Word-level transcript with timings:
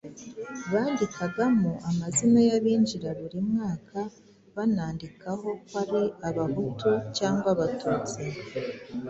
bandikagamo 0.71 1.71
amazina 1.89 2.39
y'abinjira 2.47 3.09
buri 3.19 3.39
mwaka 3.49 3.99
banandikaho 4.55 5.47
ko 5.69 5.73
ari 5.81 6.01
Abahutu 6.29 6.89
cyangwa 7.17 7.47
Abatutsi 7.55 8.21